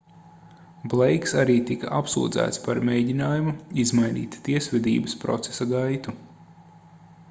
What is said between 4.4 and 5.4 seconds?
tiesvedības